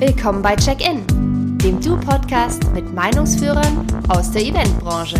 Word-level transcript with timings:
Willkommen 0.00 0.40
bei 0.40 0.56
Check-In, 0.56 1.06
dem 1.58 1.78
Du-Podcast 1.78 2.72
mit 2.72 2.90
Meinungsführern 2.94 3.86
aus 4.08 4.30
der 4.30 4.40
Eventbranche. 4.40 5.18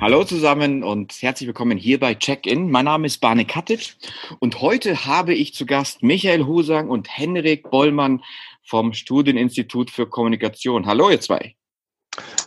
Hallo 0.00 0.24
zusammen 0.24 0.82
und 0.82 1.12
herzlich 1.22 1.46
willkommen 1.46 1.78
hier 1.78 2.00
bei 2.00 2.16
Check-In. 2.16 2.68
Mein 2.68 2.86
Name 2.86 3.06
ist 3.06 3.20
Barne 3.20 3.44
Katic 3.44 3.94
und 4.40 4.60
heute 4.60 5.06
habe 5.06 5.32
ich 5.32 5.54
zu 5.54 5.66
Gast 5.66 6.02
Michael 6.02 6.46
Husang 6.46 6.90
und 6.90 7.16
Henrik 7.16 7.70
Bollmann 7.70 8.24
vom 8.64 8.92
Studieninstitut 8.92 9.92
für 9.92 10.08
Kommunikation. 10.08 10.84
Hallo 10.84 11.10
ihr 11.10 11.20
zwei. 11.20 11.54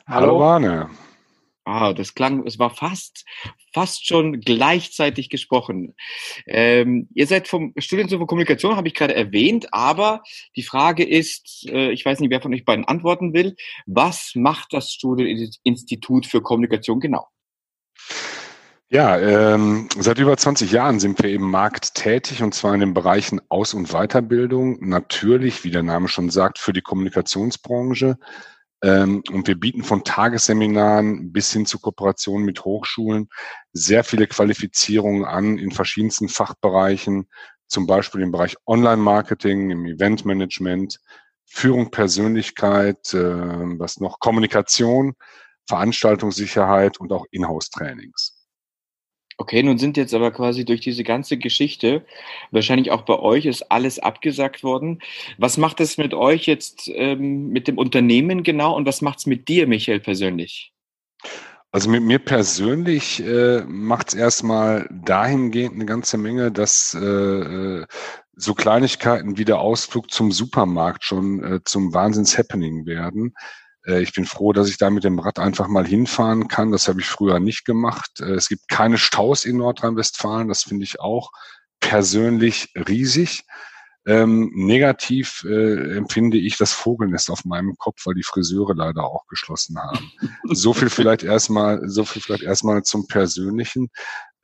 Hallo, 0.08 0.40
Barne. 0.40 0.90
Ah, 1.66 1.94
das 1.94 2.14
klang, 2.14 2.46
es 2.46 2.60
war 2.60 2.72
fast, 2.72 3.24
fast 3.74 4.06
schon 4.06 4.42
gleichzeitig 4.42 5.30
gesprochen. 5.30 5.96
Ähm, 6.46 7.08
ihr 7.14 7.26
seid 7.26 7.48
vom 7.48 7.74
Studienzentrum 7.78 8.24
für 8.24 8.28
Kommunikation, 8.28 8.76
habe 8.76 8.90
ich 8.90 8.94
gerade 8.94 9.16
erwähnt, 9.16 9.68
aber 9.72 10.24
die 10.58 10.64
Frage 10.64 11.06
ist, 11.06 11.66
äh, 11.70 11.92
ich 11.92 12.04
weiß 12.04 12.20
nicht, 12.20 12.32
wer 12.32 12.42
von 12.42 12.54
euch 12.54 12.66
beiden 12.66 12.86
antworten 12.86 13.34
will, 13.34 13.56
was 13.86 14.34
macht 14.36 14.74
das 14.74 14.92
Studieninstitut 14.92 16.26
für 16.26 16.42
Kommunikation 16.42 17.00
genau? 17.00 17.30
Ja, 18.90 19.18
ähm, 19.18 19.90
seit 19.98 20.20
über 20.20 20.38
20 20.38 20.72
Jahren 20.72 21.00
sind 21.00 21.24
wir 21.24 21.32
im 21.32 21.50
Markt 21.50 21.96
tätig 21.96 22.44
und 22.44 22.54
zwar 22.54 22.76
in 22.76 22.80
den 22.80 22.94
Bereichen 22.94 23.42
Aus- 23.50 23.74
und 23.74 23.88
Weiterbildung. 23.92 24.78
Natürlich, 24.88 25.64
wie 25.64 25.72
der 25.72 25.82
Name 25.82 26.08
schon 26.10 26.30
sagt, 26.30 26.60
für 26.60 26.74
die 26.74 26.84
Kommunikationsbranche. 26.84 28.20
Ähm, 28.84 29.24
und 29.32 29.48
wir 29.48 29.58
bieten 29.58 29.82
von 29.84 30.04
Tagesseminaren 30.04 31.32
bis 31.32 31.54
hin 31.54 31.66
zu 31.66 31.80
Kooperationen 31.80 32.46
mit 32.46 32.66
Hochschulen 32.66 33.30
sehr 33.72 34.04
viele 34.04 34.28
Qualifizierungen 34.28 35.24
an 35.24 35.58
in 35.58 35.72
verschiedensten 35.72 36.28
Fachbereichen, 36.28 37.30
zum 37.68 37.88
Beispiel 37.88 38.22
im 38.22 38.32
Bereich 38.32 38.58
Online-Marketing, 38.68 39.72
im 39.72 39.86
Eventmanagement, 39.86 41.00
Führung, 41.46 41.92
Persönlichkeit, 41.92 43.14
äh, 43.14 43.80
was 43.80 44.02
noch 44.02 44.20
Kommunikation, 44.20 45.16
Veranstaltungssicherheit 45.68 47.00
und 47.00 47.14
auch 47.14 47.26
Inhouse-Trainings. 47.32 48.43
Okay, 49.38 49.64
nun 49.64 49.78
sind 49.78 49.98
jetzt 49.98 50.14
aber 50.14 50.32
quasi 50.32 50.64
durch 50.64 50.82
diese 50.82 51.04
ganze 51.04 51.38
Geschichte, 51.38 52.06
wahrscheinlich 52.52 52.92
auch 52.92 53.02
bei 53.02 53.18
euch 53.18 53.46
ist 53.46 53.72
alles 53.72 54.00
abgesagt 54.00 54.64
worden. 54.64 55.00
Was 55.38 55.58
macht 55.58 55.80
es 55.80 55.98
mit 55.98 56.14
euch 56.14 56.46
jetzt 56.46 56.90
ähm, 56.94 57.50
mit 57.50 57.68
dem 57.68 57.78
Unternehmen 57.78 58.44
genau 58.44 58.76
und 58.76 58.86
was 58.86 59.02
macht 59.02 59.20
es 59.20 59.26
mit 59.26 59.48
dir, 59.48 59.68
Michael, 59.68 60.00
persönlich? 60.00 60.72
Also 61.72 61.90
mit 61.90 62.04
mir 62.04 62.20
persönlich 62.20 63.26
äh, 63.26 63.64
macht 63.66 64.10
es 64.10 64.14
erstmal 64.14 64.88
dahingehend 64.92 65.74
eine 65.74 65.88
ganze 65.88 66.20
Menge, 66.20 66.52
dass 66.52 66.94
äh, 66.94 67.00
äh, 67.04 67.86
so 68.36 68.54
Kleinigkeiten 68.54 69.40
wie 69.40 69.46
der 69.46 69.60
Ausflug 69.60 70.12
zum 70.12 70.32
Supermarkt 70.32 71.04
schon 71.04 71.44
äh, 71.44 71.60
zum 71.64 71.92
Wahnsinns-Happening 71.92 72.86
werden. 72.86 73.34
Äh, 73.86 74.02
ich 74.02 74.14
bin 74.14 74.26
froh, 74.26 74.54
dass 74.54 74.70
ich 74.70 74.78
da 74.78 74.90
mit 74.90 75.04
dem 75.04 75.20
Rad 75.20 75.40
einfach 75.40 75.68
mal 75.68 75.86
hinfahren 75.86 76.48
kann. 76.48 76.72
Das 76.72 76.88
habe 76.88 77.02
ich 77.02 77.08
früher 77.08 77.40
nicht 77.40 77.66
gemacht. 77.66 78.20
Äh, 78.20 78.34
es 78.34 78.50
gibt 78.50 78.68
keine 78.68 78.98
Staus 78.98 79.46
in 79.46 79.58
Nordrhein-Westfalen. 79.58 80.48
Das 80.48 80.64
finde 80.64 80.84
ich 80.84 81.00
auch 81.00 81.32
persönlich 81.80 82.70
riesig. 82.76 83.44
Ähm, 84.06 84.52
negativ 84.54 85.46
äh, 85.48 85.96
empfinde 85.96 86.38
ich 86.38 86.58
das 86.58 86.74
Vogelnest 86.74 87.32
auf 87.32 87.46
meinem 87.46 87.78
Kopf, 87.78 88.06
weil 88.06 88.16
die 88.16 88.24
Friseure 88.24 88.76
leider 88.76 89.06
auch 89.06 89.26
geschlossen 89.28 89.78
haben. 89.80 90.12
so 90.44 90.74
viel 90.74 90.90
vielleicht 90.90 91.24
erstmal, 91.24 91.88
so 91.88 92.04
viel 92.04 92.22
vielleicht 92.22 92.44
erstmal 92.44 92.84
zum 92.84 93.08
Persönlichen. 93.08 93.90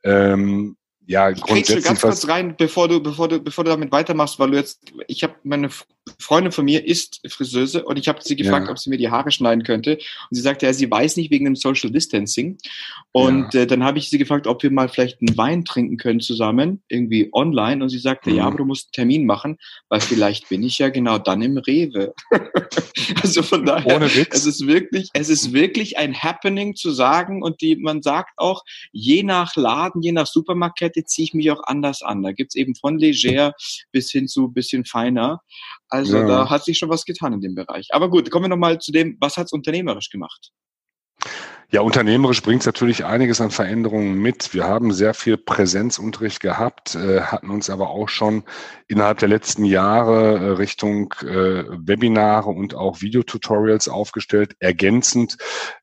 Ähm, 0.02 0.76
ja, 1.06 1.28
ich 1.28 1.40
grundsätzlich. 1.42 1.84
ganz 1.84 2.00
kurz 2.00 2.28
rein, 2.28 2.54
bevor 2.56 2.88
du, 2.88 3.02
bevor 3.02 3.28
du, 3.28 3.40
bevor 3.40 3.64
du 3.64 3.70
damit 3.70 3.90
weitermachst, 3.92 4.38
weil 4.38 4.52
du 4.52 4.56
jetzt, 4.56 4.80
ich 5.08 5.22
habe 5.24 5.34
meine 5.42 5.68
Freundin 6.18 6.52
von 6.52 6.64
mir 6.64 6.86
ist 6.86 7.20
Friseuse 7.28 7.84
und 7.84 7.98
ich 7.98 8.08
habe 8.08 8.20
sie 8.22 8.36
gefragt, 8.36 8.66
ja. 8.66 8.72
ob 8.72 8.78
sie 8.78 8.90
mir 8.90 8.96
die 8.96 9.10
Haare 9.10 9.30
schneiden 9.30 9.64
könnte. 9.64 9.94
Und 9.96 10.34
sie 10.34 10.40
sagte, 10.40 10.66
ja, 10.66 10.72
sie 10.72 10.90
weiß 10.90 11.16
nicht 11.16 11.30
wegen 11.30 11.44
dem 11.44 11.56
Social 11.56 11.90
Distancing. 11.90 12.58
Und 13.12 13.54
ja. 13.54 13.62
äh, 13.62 13.66
dann 13.66 13.84
habe 13.84 13.98
ich 13.98 14.10
sie 14.10 14.18
gefragt, 14.18 14.46
ob 14.46 14.62
wir 14.62 14.70
mal 14.70 14.88
vielleicht 14.88 15.20
einen 15.20 15.36
Wein 15.36 15.64
trinken 15.64 15.96
können 15.98 16.20
zusammen, 16.20 16.82
irgendwie 16.88 17.28
online. 17.32 17.82
Und 17.82 17.90
sie 17.90 17.98
sagte, 17.98 18.30
mhm. 18.30 18.36
ja, 18.36 18.46
aber 18.46 18.58
du 18.58 18.64
musst 18.64 18.86
einen 18.86 18.92
Termin 18.92 19.26
machen, 19.26 19.58
weil 19.88 20.00
vielleicht 20.00 20.48
bin 20.48 20.62
ich 20.62 20.78
ja 20.78 20.88
genau 20.88 21.18
dann 21.18 21.42
im 21.42 21.58
Rewe. 21.58 22.14
also 23.22 23.42
von 23.42 23.64
daher, 23.64 23.96
Ohne 23.96 24.14
Witz. 24.14 24.28
es 24.32 24.46
ist 24.46 24.66
wirklich, 24.66 25.10
es 25.12 25.28
ist 25.28 25.52
wirklich 25.52 25.98
ein 25.98 26.14
Happening 26.14 26.76
zu 26.76 26.90
sagen 26.90 27.42
und 27.42 27.60
die, 27.60 27.76
man 27.76 28.02
sagt 28.02 28.32
auch, 28.36 28.64
je 28.92 29.22
nach 29.22 29.56
Laden, 29.56 30.02
je 30.02 30.12
nach 30.12 30.26
Supermarktkette 30.26 31.04
ziehe 31.04 31.24
ich 31.24 31.34
mich 31.34 31.50
auch 31.50 31.62
anders 31.64 32.02
an. 32.02 32.22
Da 32.22 32.32
gibt's 32.32 32.54
eben 32.54 32.74
von 32.74 32.98
leger 32.98 33.54
bis 33.92 34.10
hin 34.10 34.28
zu 34.28 34.48
bisschen 34.48 34.84
feiner. 34.84 35.42
Also 35.90 35.99
ja. 36.04 36.26
da 36.26 36.50
hat 36.50 36.64
sich 36.64 36.78
schon 36.78 36.88
was 36.90 37.04
getan 37.04 37.32
in 37.32 37.40
dem 37.40 37.54
Bereich. 37.54 37.88
Aber 37.90 38.10
gut, 38.10 38.30
kommen 38.30 38.44
wir 38.44 38.48
nochmal 38.48 38.78
zu 38.78 38.92
dem, 38.92 39.16
was 39.20 39.36
hat's 39.36 39.52
unternehmerisch 39.52 40.10
gemacht? 40.10 40.52
Ja, 41.72 41.82
unternehmerisch 41.82 42.42
bringt 42.42 42.62
es 42.62 42.66
natürlich 42.66 43.04
einiges 43.04 43.40
an 43.40 43.52
Veränderungen 43.52 44.14
mit. 44.14 44.52
Wir 44.54 44.64
haben 44.64 44.92
sehr 44.92 45.14
viel 45.14 45.36
Präsenzunterricht 45.36 46.40
gehabt, 46.40 46.96
äh, 46.96 47.20
hatten 47.20 47.48
uns 47.48 47.70
aber 47.70 47.90
auch 47.90 48.08
schon 48.08 48.42
innerhalb 48.88 49.18
der 49.18 49.28
letzten 49.28 49.64
Jahre 49.64 50.38
äh, 50.38 50.50
Richtung 50.54 51.14
äh, 51.20 51.62
Webinare 51.68 52.50
und 52.50 52.74
auch 52.74 53.02
Videotutorials 53.02 53.88
aufgestellt, 53.88 54.56
ergänzend, 54.58 55.36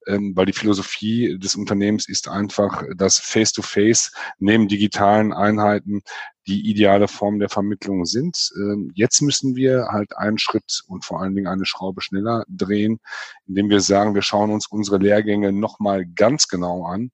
ähm, 0.08 0.34
weil 0.36 0.46
die 0.46 0.52
Philosophie 0.52 1.40
des 1.40 1.56
Unternehmens 1.56 2.10
ist 2.10 2.28
einfach, 2.28 2.84
dass 2.98 3.20
Face-to-Face 3.20 4.12
-face 4.12 4.14
neben 4.40 4.68
digitalen 4.68 5.32
Einheiten 5.32 6.02
die 6.48 6.70
ideale 6.70 7.08
Form 7.08 7.40
der 7.40 7.50
Vermittlung 7.50 8.06
sind. 8.06 8.52
Ähm, 8.56 8.92
jetzt 8.96 9.22
müssen 9.22 9.56
wir 9.56 9.88
halt 9.92 10.18
einen 10.18 10.38
Schritt 10.38 10.84
und 10.88 11.04
vor 11.04 11.22
allen 11.22 11.36
Dingen 11.36 11.48
eine 11.48 11.66
Schraube 11.66 12.02
schneller 12.02 12.46
drehen, 12.48 13.00
indem 13.48 13.70
wir 13.70 13.82
sagen, 13.82 14.16
wir 14.16 14.22
schauen 14.22 14.52
uns 14.52 14.68
unsere 14.68 14.98
Lehrgänge 14.98 15.52
nochmal 15.52 16.06
ganz 16.06 16.48
genau 16.48 16.86
an. 16.86 17.12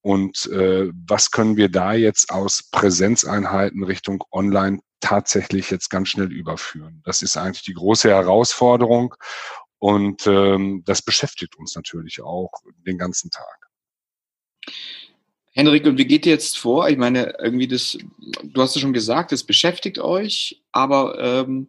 Und 0.00 0.46
äh, 0.46 0.90
was 1.06 1.30
können 1.32 1.56
wir 1.56 1.68
da 1.68 1.92
jetzt 1.92 2.30
aus 2.30 2.70
Präsenzeinheiten 2.70 3.82
Richtung 3.82 4.22
Online 4.30 4.80
tatsächlich 5.00 5.70
jetzt 5.70 5.90
ganz 5.90 6.08
schnell 6.08 6.32
überführen? 6.32 7.02
Das 7.04 7.22
ist 7.22 7.36
eigentlich 7.36 7.64
die 7.64 7.74
große 7.74 8.08
Herausforderung 8.08 9.14
und 9.78 10.26
ähm, 10.26 10.82
das 10.86 11.02
beschäftigt 11.02 11.56
uns 11.56 11.74
natürlich 11.74 12.20
auch 12.20 12.52
den 12.86 12.98
ganzen 12.98 13.30
Tag. 13.30 13.68
Henrik, 15.58 15.86
und 15.86 15.98
wie 15.98 16.06
geht 16.06 16.24
ihr 16.24 16.30
jetzt 16.30 16.56
vor? 16.56 16.88
Ich 16.88 16.98
meine, 16.98 17.34
irgendwie 17.40 17.66
das, 17.66 17.98
du 18.44 18.62
hast 18.62 18.76
es 18.76 18.80
schon 18.80 18.92
gesagt, 18.92 19.32
es 19.32 19.42
beschäftigt 19.42 19.98
euch, 19.98 20.62
aber 20.70 21.18
ähm, 21.20 21.68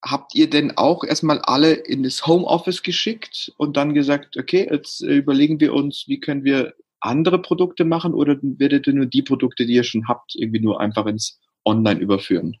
habt 0.00 0.32
ihr 0.36 0.48
denn 0.48 0.76
auch 0.76 1.02
erstmal 1.02 1.40
alle 1.40 1.72
in 1.72 2.04
das 2.04 2.24
Homeoffice 2.24 2.84
geschickt 2.84 3.52
und 3.56 3.76
dann 3.76 3.94
gesagt, 3.94 4.36
okay, 4.36 4.68
jetzt 4.70 5.00
überlegen 5.00 5.58
wir 5.58 5.74
uns, 5.74 6.04
wie 6.06 6.20
können 6.20 6.44
wir 6.44 6.74
andere 7.00 7.42
Produkte 7.42 7.84
machen 7.84 8.14
oder 8.14 8.36
werdet 8.40 8.86
ihr 8.86 8.92
nur 8.92 9.06
die 9.06 9.22
Produkte, 9.22 9.66
die 9.66 9.74
ihr 9.74 9.82
schon 9.82 10.06
habt, 10.06 10.36
irgendwie 10.36 10.60
nur 10.60 10.80
einfach 10.80 11.06
ins 11.06 11.40
Online 11.64 11.98
überführen? 11.98 12.58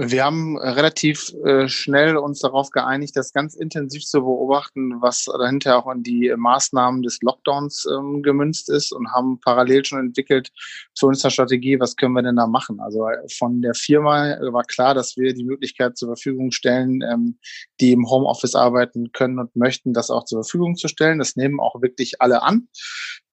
Wir 0.00 0.24
haben 0.24 0.56
äh, 0.58 0.68
relativ 0.68 1.32
äh, 1.44 1.66
schnell 1.66 2.16
uns 2.16 2.38
darauf 2.38 2.70
geeinigt, 2.70 3.16
das 3.16 3.32
ganz 3.32 3.56
intensiv 3.56 4.04
zu 4.04 4.20
beobachten, 4.20 5.02
was 5.02 5.24
dahinter 5.24 5.76
auch 5.76 5.92
in 5.92 6.04
die 6.04 6.32
Maßnahmen 6.36 7.02
des 7.02 7.20
Lockdowns 7.20 7.84
ähm, 7.92 8.22
gemünzt 8.22 8.70
ist 8.70 8.92
und 8.92 9.10
haben 9.10 9.40
parallel 9.40 9.84
schon 9.84 9.98
entwickelt 9.98 10.50
für 10.96 11.06
uns 11.06 11.24
eine 11.24 11.32
Strategie, 11.32 11.80
was 11.80 11.96
können 11.96 12.12
wir 12.12 12.22
denn 12.22 12.36
da 12.36 12.46
machen. 12.46 12.78
Also 12.78 13.08
äh, 13.08 13.28
von 13.28 13.60
der 13.60 13.74
Firma 13.74 14.38
war 14.52 14.62
klar, 14.62 14.94
dass 14.94 15.16
wir 15.16 15.34
die 15.34 15.44
Möglichkeit 15.44 15.98
zur 15.98 16.10
Verfügung 16.10 16.52
stellen, 16.52 17.02
ähm, 17.02 17.36
die 17.80 17.90
im 17.90 18.08
Homeoffice 18.08 18.54
arbeiten 18.54 19.10
können 19.10 19.40
und 19.40 19.56
möchten, 19.56 19.94
das 19.94 20.10
auch 20.10 20.24
zur 20.26 20.44
Verfügung 20.44 20.76
zu 20.76 20.86
stellen. 20.86 21.18
Das 21.18 21.34
nehmen 21.34 21.58
auch 21.58 21.82
wirklich 21.82 22.22
alle 22.22 22.42
an, 22.44 22.68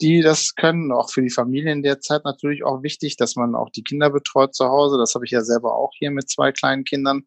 die 0.02 0.22
das 0.22 0.56
können. 0.56 0.92
Auch 0.92 1.12
für 1.12 1.22
die 1.22 1.30
Familien 1.30 1.84
derzeit 1.84 2.26
natürlich 2.26 2.64
auch 2.64 2.82
wichtig, 2.82 3.18
dass 3.18 3.36
man 3.36 3.54
auch 3.54 3.70
die 3.70 3.84
Kinder 3.84 4.10
betreut 4.10 4.56
zu 4.56 4.66
Hause. 4.66 4.98
Das 4.98 5.14
habe 5.14 5.26
ich 5.26 5.32
ja 5.32 5.42
selber 5.42 5.76
auch 5.76 5.92
hier 5.94 6.10
mit 6.10 6.28
zwei 6.28 6.55
kleinen 6.56 6.84
Kindern. 6.84 7.24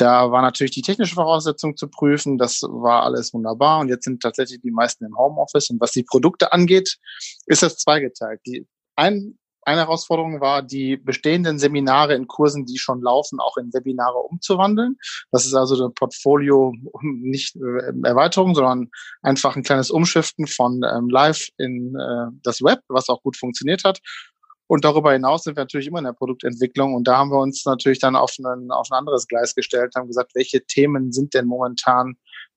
Da 0.00 0.30
war 0.32 0.40
natürlich 0.40 0.70
die 0.70 0.82
technische 0.82 1.14
Voraussetzung 1.14 1.76
zu 1.76 1.86
prüfen. 1.88 2.38
Das 2.38 2.62
war 2.62 3.02
alles 3.02 3.34
wunderbar. 3.34 3.80
Und 3.80 3.88
jetzt 3.88 4.04
sind 4.04 4.22
tatsächlich 4.22 4.62
die 4.62 4.70
meisten 4.70 5.04
im 5.04 5.18
Homeoffice. 5.18 5.68
Und 5.68 5.78
was 5.80 5.92
die 5.92 6.04
Produkte 6.04 6.52
angeht, 6.52 6.96
ist 7.44 7.62
das 7.62 7.76
zweigeteilt. 7.76 8.40
Die, 8.46 8.66
ein, 8.96 9.38
eine 9.62 9.82
Herausforderung 9.82 10.40
war, 10.40 10.62
die 10.62 10.96
bestehenden 10.96 11.58
Seminare 11.58 12.14
in 12.14 12.26
Kursen, 12.28 12.64
die 12.64 12.78
schon 12.78 13.02
laufen, 13.02 13.40
auch 13.40 13.58
in 13.58 13.74
Webinare 13.74 14.16
umzuwandeln. 14.16 14.96
Das 15.32 15.44
ist 15.44 15.52
also 15.52 15.74
eine 15.76 15.92
Portfolio, 15.92 16.72
nicht 17.02 17.56
äh, 17.56 17.92
Erweiterung, 18.02 18.54
sondern 18.54 18.90
einfach 19.20 19.54
ein 19.54 19.62
kleines 19.62 19.90
Umschiften 19.90 20.46
von 20.46 20.80
ähm, 20.82 21.10
Live 21.10 21.48
in 21.58 21.94
äh, 21.94 22.34
das 22.42 22.62
Web, 22.62 22.80
was 22.88 23.10
auch 23.10 23.22
gut 23.22 23.36
funktioniert 23.36 23.84
hat. 23.84 24.00
Und 24.70 24.84
darüber 24.84 25.12
hinaus 25.12 25.42
sind 25.42 25.56
wir 25.56 25.62
natürlich 25.62 25.88
immer 25.88 25.98
in 25.98 26.04
der 26.04 26.12
Produktentwicklung. 26.12 26.94
Und 26.94 27.08
da 27.08 27.16
haben 27.16 27.32
wir 27.32 27.40
uns 27.40 27.64
natürlich 27.66 27.98
dann 27.98 28.14
auf 28.14 28.36
ein, 28.38 28.70
auf 28.70 28.86
ein 28.92 28.98
anderes 28.98 29.26
Gleis 29.26 29.56
gestellt, 29.56 29.96
haben 29.96 30.06
gesagt, 30.06 30.36
welche 30.36 30.64
Themen 30.64 31.10
sind 31.10 31.34
denn 31.34 31.46
momentan 31.46 32.14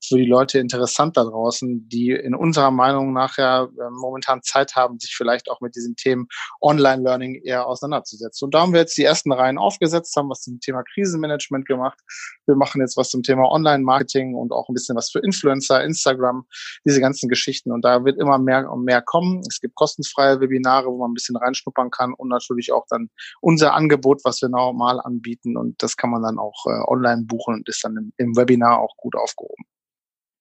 für 0.08 0.18
die 0.18 0.26
Leute 0.26 0.60
interessant 0.60 1.18
da 1.18 1.24
draußen, 1.24 1.88
die 1.90 2.12
in 2.12 2.36
unserer 2.36 2.72
Meinung 2.72 3.14
nachher 3.14 3.70
ja, 3.78 3.88
äh, 3.88 3.90
momentan 3.92 4.42
Zeit 4.42 4.76
haben, 4.76 5.00
sich 5.00 5.16
vielleicht 5.16 5.50
auch 5.50 5.62
mit 5.62 5.76
diesen 5.76 5.96
Themen 5.96 6.28
Online-Learning 6.62 7.42
eher 7.44 7.68
auseinanderzusetzen. 7.68 8.46
Und 8.46 8.54
da 8.54 8.62
haben 8.62 8.74
wir 8.74 8.82
jetzt 8.82 8.98
die 8.98 9.04
ersten 9.04 9.32
Reihen 9.32 9.58
aufgesetzt, 9.58 10.16
haben 10.16 10.30
was 10.30 10.42
zum 10.42 10.60
Thema 10.60 10.84
Krisenmanagement 10.94 11.66
gemacht. 11.66 12.00
Wir 12.46 12.56
machen 12.56 12.82
jetzt 12.82 12.98
was 12.98 13.10
zum 13.10 13.24
Thema 13.24 13.50
Online-Marketing 13.50 14.36
und 14.36 14.52
auch 14.52 14.68
ein 14.70 14.74
bisschen 14.74 14.96
was 14.96 15.12
für 15.12 15.20
Influencer, 15.20 15.84
Instagram, 15.84 16.46
diese 16.86 17.00
ganzen 17.00 17.30
Geschichten. 17.30 17.72
Und 17.72 17.86
da 17.86 18.04
wird 18.04 18.20
immer 18.20 18.38
mehr 18.38 18.70
und 18.72 18.84
mehr 18.84 19.02
kommen. 19.02 19.42
Es 19.48 19.60
gibt 19.60 19.76
kostenfreie 19.76 20.40
Webinare, 20.40 20.88
wo 20.88 20.98
man 20.98 21.12
ein 21.12 21.14
bisschen 21.14 21.38
reinschnuppern 21.38 21.92
kann 21.92 22.14
und 22.14 22.28
natürlich 22.30 22.72
auch 22.72 22.86
dann 22.90 23.10
unser 23.42 23.74
Angebot, 23.74 24.22
was 24.24 24.42
wir 24.42 24.50
normal 24.50 25.00
anbieten. 25.00 25.58
Und 25.58 25.82
das 25.82 25.96
kann 25.96 26.10
man 26.10 26.24
dann 26.24 26.40
auch 26.40 26.66
äh, 26.66 26.82
online 26.88 27.24
buchen 27.26 27.56
und 27.56 27.70
ist 27.70 27.84
dann 27.84 27.96
im, 27.98 28.14
im 28.18 28.36
Webinar 28.36 28.80
auch 28.80 28.96
gut 28.98 29.16
aufgehoben. 29.16 29.64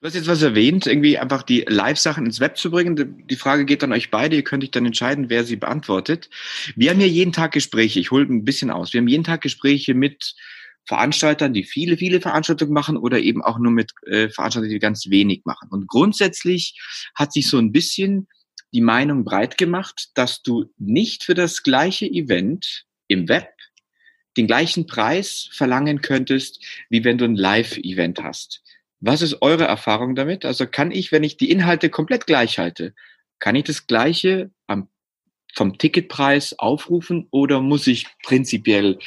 Du 0.03 0.09
hast 0.09 0.15
jetzt 0.15 0.27
was 0.27 0.43
erwähnt, 0.43 0.89
irgendwie 0.89 1.17
einfach 1.17 1.45
die 1.45 1.65
Live-Sachen 1.69 2.27
ins 2.27 2.41
Web 2.41 2.59
zu 2.59 2.73
bringen. 2.73 3.25
Die 3.29 3.37
Frage 3.37 3.65
geht 3.65 3.85
an 3.85 3.93
euch 3.93 4.11
beide. 4.11 4.35
Ihr 4.35 4.43
könnt 4.43 4.65
euch 4.65 4.73
dann 4.73 4.85
entscheiden, 4.85 5.31
wer 5.31 5.45
sie 5.45 5.55
beantwortet. 5.55 6.29
Wir 6.75 6.91
haben 6.91 6.99
hier 6.99 7.09
jeden 7.09 7.33
Tag 7.33 7.53
Gespräche. 7.53 8.01
Ich 8.01 8.11
hole 8.11 8.25
ein 8.25 8.45
bisschen 8.45 8.73
aus. 8.73 8.93
Wir 8.93 9.01
haben 9.01 9.07
jeden 9.07 9.23
Tag 9.23 9.43
Gespräche 9.43 9.95
mit 9.95 10.35
Veranstaltern, 10.87 11.55
die 11.55 11.63
viele, 11.63 11.97
viele 11.97 12.21
Veranstaltungen 12.21 12.73
machen 12.73 12.97
oder 12.97 13.21
eben 13.21 13.45
auch 13.45 13.61
nur 13.61 13.71
mit 13.71 13.93
äh, 14.07 14.29
Veranstaltern, 14.29 14.71
die 14.71 14.81
ganz 14.81 15.09
wenig 15.09 15.43
machen. 15.45 15.69
Und 15.71 15.87
grundsätzlich 15.87 16.77
hat 17.15 17.33
sich 17.33 17.49
so 17.49 17.59
ein 17.59 17.71
bisschen 17.71 18.27
die 18.75 18.81
Meinung 18.81 19.23
breit 19.23 19.57
gemacht, 19.57 20.09
dass 20.15 20.43
du 20.43 20.65
nicht 20.79 21.23
für 21.23 21.35
das 21.35 21.63
gleiche 21.63 22.07
Event 22.07 22.87
im 23.07 23.29
Web 23.29 23.53
den 24.37 24.49
gleichen 24.49 24.89
Preis 24.89 25.49
verlangen 25.53 26.01
könntest, 26.01 26.61
wie 26.91 27.05
wenn 27.05 27.19
du 27.19 27.25
ein 27.25 27.37
Live-Event 27.37 28.21
hast. 28.21 28.62
Was 29.03 29.21
ist 29.21 29.43
eure 29.43 29.65
Erfahrung 29.65 30.15
damit? 30.15 30.45
Also 30.45 30.67
kann 30.67 30.93
ich, 30.93 31.11
wenn 31.11 31.25
ich 31.25 31.37
die 31.37 31.51
Inhalte 31.51 31.91
komplett 31.91 32.27
gleich 32.27 32.59
halte, 32.59 32.95
kann 33.41 33.57
ich 33.57 33.65
das 33.65 33.89
Gleiche 33.89 34.53
am, 34.69 34.89
vom 35.55 35.77
Ticketpreis 35.77 36.57
aufrufen 36.57 37.27
oder 37.33 37.61
muss 37.61 37.89
ich 37.89 38.07
prinzipiell 38.23 39.01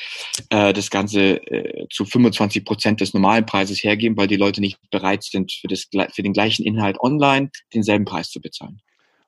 äh, 0.49 0.73
das 0.73 0.89
Ganze 0.89 1.37
äh, 1.47 1.87
zu 1.89 2.03
25 2.03 2.65
Prozent 2.65 2.99
des 2.99 3.13
normalen 3.13 3.45
Preises 3.45 3.81
hergeben, 3.83 4.17
weil 4.17 4.27
die 4.27 4.35
Leute 4.35 4.59
nicht 4.59 4.77
bereit 4.91 5.23
sind, 5.23 5.53
für, 5.53 5.69
das, 5.69 5.87
für 6.13 6.23
den 6.23 6.33
gleichen 6.33 6.65
Inhalt 6.65 6.99
online 6.99 7.49
denselben 7.73 8.03
Preis 8.03 8.29
zu 8.29 8.41
bezahlen? 8.41 8.81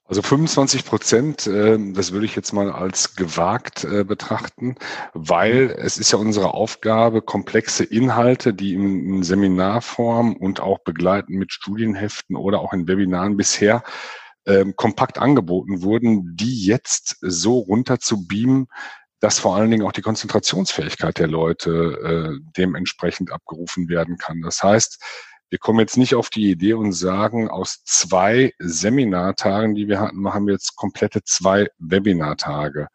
Also 0.09 0.21
25 0.21 0.85
Prozent, 0.85 1.47
äh, 1.47 1.77
das 1.91 2.13
würde 2.13 2.25
ich 2.25 2.35
jetzt 2.35 2.53
mal 2.53 2.71
als 2.71 3.17
gewagt 3.17 3.83
äh, 3.83 4.05
betrachten, 4.05 4.75
weil 5.13 5.75
es 5.77 5.97
ist 5.97 6.13
ja 6.13 6.17
unsere 6.17 6.53
Aufgabe, 6.53 7.21
komplexe 7.21 7.83
Inhalte, 7.83 8.53
die 8.53 8.73
in 8.73 9.23
Seminarform 9.23 10.37
und 10.37 10.61
auch 10.61 10.79
begleiten 10.79 11.33
mit 11.33 11.51
Studienheften 11.51 12.37
oder 12.37 12.61
auch 12.61 12.71
in 12.71 12.87
Webinaren 12.87 13.35
bisher 13.35 13.83
ähm, 14.45 14.77
kompakt 14.77 15.17
angeboten 15.17 15.81
wurden, 15.81 16.37
die 16.37 16.63
jetzt 16.65 17.17
so 17.19 17.59
runter 17.59 17.99
zu 17.99 18.25
beamen, 18.27 18.67
dass 19.19 19.39
vor 19.39 19.57
allen 19.57 19.71
Dingen 19.71 19.85
auch 19.85 19.91
die 19.91 20.01
Konzentrationsfähigkeit 20.01 21.17
der 21.17 21.27
Leute 21.27 22.39
äh, 22.39 22.39
dementsprechend 22.55 23.33
abgerufen 23.33 23.89
werden 23.89 24.17
kann. 24.17 24.41
Das 24.41 24.63
heißt, 24.63 25.03
wir 25.49 25.59
kommen 25.59 25.79
jetzt 25.79 25.97
nicht 25.97 26.15
auf 26.15 26.29
die 26.29 26.51
Idee 26.51 26.73
und 26.73 26.91
sagen, 26.91 27.49
aus 27.49 27.83
zwei 27.85 28.53
Seminartagen, 28.59 29.75
die 29.75 29.87
wir 29.87 29.99
hatten, 29.99 30.17
machen 30.17 30.45
wir 30.45 30.53
jetzt 30.53 30.75
komplette 30.75 31.23
zwei 31.23 31.69
Webinartage. 31.77 32.87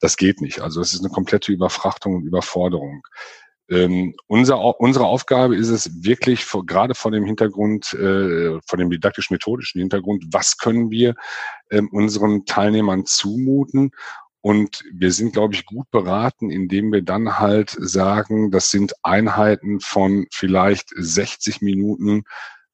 Das 0.00 0.16
geht 0.16 0.40
nicht. 0.40 0.60
Also 0.60 0.80
es 0.80 0.92
ist 0.92 1.00
eine 1.00 1.12
komplette 1.12 1.52
Überfrachtung 1.52 2.16
und 2.16 2.26
Überforderung. 2.26 3.02
Ähm, 3.68 4.14
unser, 4.28 4.80
unsere 4.80 5.06
Aufgabe 5.06 5.56
ist 5.56 5.70
es 5.70 6.04
wirklich, 6.04 6.44
vor, 6.44 6.64
gerade 6.64 6.94
vor 6.94 7.10
dem 7.10 7.24
Hintergrund, 7.24 7.92
äh, 7.94 8.60
vor 8.64 8.78
dem 8.78 8.90
didaktisch-methodischen 8.90 9.80
Hintergrund, 9.80 10.24
was 10.30 10.58
können 10.58 10.90
wir 10.90 11.16
ähm, 11.70 11.88
unseren 11.90 12.44
Teilnehmern 12.44 13.06
zumuten 13.06 13.90
und 14.46 14.84
wir 14.92 15.10
sind, 15.10 15.32
glaube 15.32 15.54
ich, 15.54 15.66
gut 15.66 15.90
beraten, 15.90 16.50
indem 16.50 16.92
wir 16.92 17.02
dann 17.02 17.40
halt 17.40 17.76
sagen, 17.80 18.52
das 18.52 18.70
sind 18.70 18.94
Einheiten 19.02 19.80
von 19.80 20.28
vielleicht 20.32 20.90
60 20.94 21.62
Minuten 21.62 22.22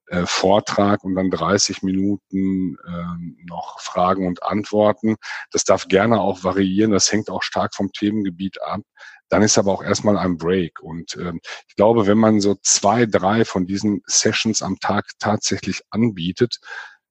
äh, 0.08 0.26
Vortrag 0.26 1.02
und 1.02 1.14
dann 1.14 1.30
30 1.30 1.82
Minuten 1.82 2.76
äh, 2.86 3.46
noch 3.48 3.80
Fragen 3.80 4.26
und 4.26 4.42
Antworten. 4.42 5.16
Das 5.50 5.64
darf 5.64 5.88
gerne 5.88 6.20
auch 6.20 6.44
variieren, 6.44 6.90
das 6.90 7.10
hängt 7.10 7.30
auch 7.30 7.42
stark 7.42 7.74
vom 7.74 7.90
Themengebiet 7.90 8.60
ab. 8.60 8.82
Dann 9.30 9.40
ist 9.40 9.56
aber 9.56 9.72
auch 9.72 9.82
erstmal 9.82 10.19
ein 10.19 10.36
Break. 10.36 10.82
Und 10.82 11.16
äh, 11.16 11.32
ich 11.69 11.74
glaube, 11.76 12.06
wenn 12.06 12.19
man 12.19 12.42
so 12.42 12.54
zwei, 12.62 13.06
drei 13.06 13.46
von 13.46 13.64
diesen 13.64 14.02
Sessions 14.04 14.60
am 14.60 14.78
Tag 14.78 15.06
tatsächlich 15.19 15.80
anbietet, 15.88 16.58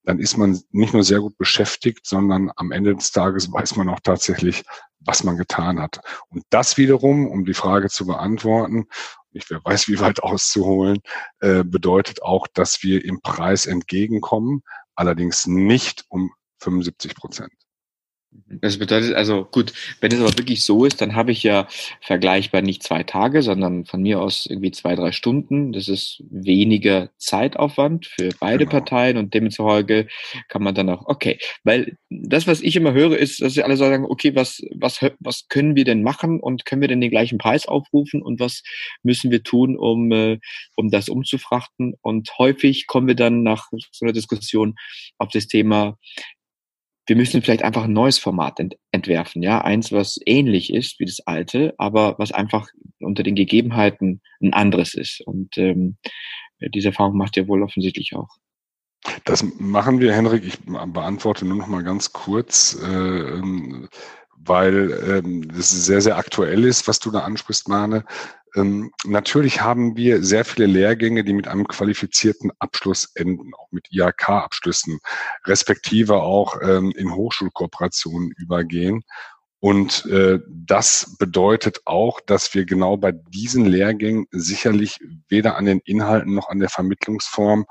dann 0.03 0.19
ist 0.19 0.37
man 0.37 0.59
nicht 0.71 0.93
nur 0.93 1.03
sehr 1.03 1.19
gut 1.19 1.37
beschäftigt, 1.37 2.05
sondern 2.05 2.51
am 2.55 2.71
Ende 2.71 2.95
des 2.95 3.11
Tages 3.11 3.51
weiß 3.51 3.75
man 3.75 3.89
auch 3.89 3.99
tatsächlich, 3.99 4.63
was 4.99 5.23
man 5.23 5.37
getan 5.37 5.79
hat. 5.79 6.01
Und 6.29 6.43
das 6.49 6.77
wiederum, 6.77 7.27
um 7.27 7.45
die 7.45 7.53
Frage 7.53 7.89
zu 7.89 8.05
beantworten, 8.05 8.87
nicht 9.31 9.49
wer 9.49 9.63
weiß, 9.63 9.87
wie 9.87 9.99
weit 9.99 10.23
auszuholen, 10.23 10.99
äh, 11.39 11.63
bedeutet 11.63 12.21
auch, 12.21 12.47
dass 12.47 12.83
wir 12.83 13.03
im 13.05 13.21
Preis 13.21 13.65
entgegenkommen, 13.65 14.63
allerdings 14.95 15.47
nicht 15.47 16.05
um 16.09 16.31
75 16.59 17.15
Prozent. 17.15 17.51
Das 18.47 18.77
bedeutet 18.77 19.13
also, 19.13 19.43
gut, 19.43 19.73
wenn 19.99 20.11
es 20.11 20.19
aber 20.19 20.37
wirklich 20.37 20.63
so 20.63 20.85
ist, 20.85 21.01
dann 21.01 21.15
habe 21.15 21.33
ich 21.33 21.43
ja 21.43 21.67
vergleichbar 21.99 22.61
nicht 22.61 22.81
zwei 22.81 23.03
Tage, 23.03 23.41
sondern 23.41 23.85
von 23.85 24.01
mir 24.01 24.21
aus 24.21 24.45
irgendwie 24.45 24.71
zwei, 24.71 24.95
drei 24.95 25.11
Stunden. 25.11 25.73
Das 25.73 25.89
ist 25.89 26.23
weniger 26.29 27.09
Zeitaufwand 27.17 28.05
für 28.05 28.29
beide 28.39 28.59
genau. 28.59 28.71
Parteien 28.71 29.17
und 29.17 29.33
demzufolge 29.33 30.07
kann 30.47 30.63
man 30.63 30.75
dann 30.75 30.89
auch, 30.89 31.07
okay, 31.07 31.39
weil 31.63 31.97
das, 32.09 32.47
was 32.47 32.61
ich 32.61 32.77
immer 32.77 32.93
höre, 32.93 33.17
ist, 33.17 33.41
dass 33.41 33.53
sie 33.53 33.63
alle 33.63 33.75
sagen, 33.75 34.05
okay, 34.05 34.33
was, 34.33 34.61
was, 34.75 34.99
was 35.19 35.47
können 35.49 35.75
wir 35.75 35.83
denn 35.83 36.01
machen 36.01 36.39
und 36.39 36.65
können 36.65 36.81
wir 36.81 36.87
denn 36.87 37.01
den 37.01 37.11
gleichen 37.11 37.37
Preis 37.37 37.65
aufrufen 37.65 38.21
und 38.21 38.39
was 38.39 38.63
müssen 39.03 39.31
wir 39.31 39.43
tun, 39.43 39.77
um, 39.77 40.09
äh, 40.11 40.39
um 40.77 40.89
das 40.89 41.09
umzufrachten? 41.09 41.95
Und 42.01 42.37
häufig 42.37 42.87
kommen 42.87 43.07
wir 43.07 43.15
dann 43.15 43.43
nach 43.43 43.67
so 43.91 44.05
einer 44.05 44.13
Diskussion 44.13 44.75
auf 45.17 45.29
das 45.29 45.47
Thema, 45.47 45.97
wir 47.11 47.17
müssen 47.17 47.41
vielleicht 47.41 47.63
einfach 47.63 47.83
ein 47.83 47.91
neues 47.91 48.19
Format 48.19 48.57
ent 48.61 48.77
entwerfen, 48.91 49.43
ja, 49.43 49.59
eins, 49.59 49.91
was 49.91 50.17
ähnlich 50.25 50.71
ist 50.71 50.97
wie 50.97 51.03
das 51.03 51.19
alte, 51.25 51.73
aber 51.77 52.15
was 52.19 52.31
einfach 52.31 52.69
unter 53.01 53.21
den 53.21 53.35
Gegebenheiten 53.35 54.21
ein 54.41 54.53
anderes 54.53 54.93
ist. 54.93 55.19
Und 55.19 55.57
ähm, 55.57 55.97
diese 56.73 56.87
Erfahrung 56.87 57.17
macht 57.17 57.35
ihr 57.35 57.49
wohl 57.49 57.63
offensichtlich 57.63 58.15
auch. 58.15 58.29
Das 59.25 59.43
machen 59.59 59.99
wir, 59.99 60.13
Henrik. 60.13 60.45
Ich 60.45 60.57
beantworte 60.61 61.45
nur 61.45 61.57
noch 61.57 61.67
mal 61.67 61.83
ganz 61.83 62.13
kurz, 62.13 62.79
äh, 62.81 62.87
ähm, 62.87 63.89
weil 64.43 64.91
ähm, 65.07 65.47
das 65.47 65.69
sehr, 65.71 66.01
sehr 66.01 66.17
aktuell 66.17 66.65
ist, 66.65 66.87
was 66.87 66.99
du 66.99 67.11
da 67.11 67.19
ansprichst, 67.19 67.67
Mane. 67.67 68.03
Ähm, 68.55 68.91
natürlich 69.05 69.61
haben 69.61 69.95
wir 69.95 70.23
sehr 70.23 70.43
viele 70.43 70.65
Lehrgänge, 70.65 71.23
die 71.23 71.33
mit 71.33 71.47
einem 71.47 71.67
qualifizierten 71.67 72.51
Abschluss 72.59 73.11
enden, 73.15 73.53
auch 73.53 73.71
mit 73.71 73.87
IHK-Abschlüssen, 73.91 74.99
respektive 75.45 76.21
auch 76.21 76.61
ähm, 76.61 76.91
in 76.97 77.13
Hochschulkooperationen 77.13 78.31
übergehen. 78.37 79.03
Und 79.59 80.05
äh, 80.07 80.39
das 80.47 81.15
bedeutet 81.19 81.81
auch, 81.85 82.19
dass 82.19 82.53
wir 82.55 82.65
genau 82.65 82.97
bei 82.97 83.11
diesen 83.11 83.65
Lehrgängen 83.65 84.25
sicherlich 84.31 84.99
weder 85.29 85.55
an 85.55 85.65
den 85.65 85.79
Inhalten 85.85 86.33
noch 86.33 86.49
an 86.49 86.59
der 86.59 86.69
Vermittlungsform 86.69 87.65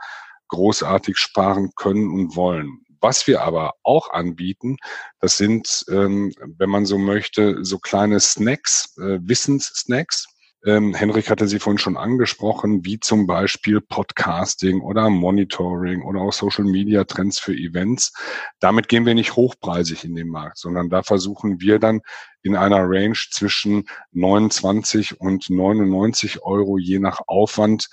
großartig 0.49 1.19
sparen 1.19 1.73
können 1.75 2.11
und 2.11 2.37
wollen. 2.37 2.85
Was 3.01 3.27
wir 3.27 3.43
aber 3.43 3.75
auch 3.83 4.11
anbieten, 4.11 4.77
das 5.21 5.37
sind, 5.37 5.85
ähm, 5.89 6.33
wenn 6.59 6.71
man 6.71 6.87
so 6.87 6.99
möchte, 6.99 7.65
so 7.65 7.79
kleine 7.79 8.21
Snacks, 8.21 8.97
äh, 8.99 9.19
Wissenssnacks, 9.23 10.27
ähm, 10.67 10.95
Henrik 10.95 11.31
hatte 11.31 11.49
sie 11.49 11.59
vorhin 11.59 11.79
schon 11.79 11.97
angesprochen, 11.97 12.85
wie 12.85 13.01
zum 13.01 13.27
Beispiel 13.27 13.81
Podcasting 13.81 14.83
oder 14.83 15.09
Monitoring 15.09 16.03
oder 16.03 16.21
auch 16.21 16.35
Social 16.35 16.65
Media 16.65 17.05
Trends 17.05 17.39
für 17.39 17.55
Events. 17.55 18.13
Damit 18.61 18.89
gehen 18.89 19.07
wir 19.07 19.15
nicht 19.15 19.37
hochpreisig 19.37 20.05
in 20.05 20.15
den 20.15 20.29
Markt, 20.29 20.59
sondern 20.59 20.91
da 20.91 21.03
versuchen 21.03 21.63
wir 21.63 21.79
dann 21.79 22.03
in 22.43 22.57
einer 22.57 22.83
Range 22.83 23.17
zwischen 23.31 23.85
29 24.13 25.19
und 25.19 25.49
99 25.49 26.43
Euro 26.43 26.77
je 26.77 26.99
nach 26.99 27.21
Aufwand 27.27 27.89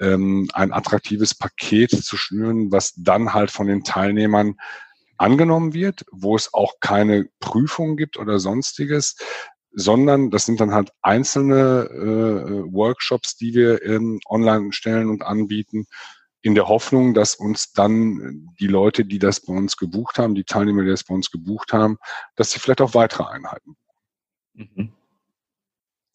ähm, 0.00 0.48
ein 0.52 0.72
attraktives 0.72 1.34
Paket 1.34 1.90
zu 1.90 2.16
schnüren, 2.16 2.70
was 2.72 2.94
dann 2.96 3.34
halt 3.34 3.50
von 3.50 3.66
den 3.66 3.84
Teilnehmern 3.84 4.56
angenommen 5.16 5.74
wird, 5.74 6.04
wo 6.12 6.36
es 6.36 6.54
auch 6.54 6.74
keine 6.80 7.28
Prüfung 7.40 7.96
gibt 7.96 8.16
oder 8.18 8.38
sonstiges, 8.38 9.16
sondern 9.72 10.30
das 10.30 10.46
sind 10.46 10.60
dann 10.60 10.72
halt 10.72 10.92
einzelne 11.02 11.88
äh, 11.90 12.72
Workshops, 12.72 13.36
die 13.36 13.54
wir 13.54 13.84
ähm, 13.84 14.20
online 14.28 14.72
stellen 14.72 15.08
und 15.10 15.22
anbieten, 15.22 15.86
in 16.40 16.54
der 16.54 16.68
Hoffnung, 16.68 17.14
dass 17.14 17.34
uns 17.34 17.72
dann 17.72 18.54
die 18.60 18.68
Leute, 18.68 19.04
die 19.04 19.18
das 19.18 19.40
bei 19.40 19.52
uns 19.52 19.76
gebucht 19.76 20.18
haben, 20.18 20.34
die 20.34 20.44
Teilnehmer, 20.44 20.82
die 20.82 20.90
das 20.90 21.04
bei 21.04 21.14
uns 21.14 21.30
gebucht 21.30 21.72
haben, 21.72 21.98
dass 22.36 22.52
sie 22.52 22.60
vielleicht 22.60 22.80
auch 22.80 22.94
weitere 22.94 23.24
Einheiten 23.24 23.76
buchen. 24.54 24.70
Mhm. 24.74 24.92